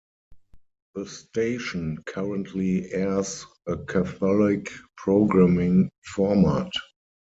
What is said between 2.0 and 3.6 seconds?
currently airs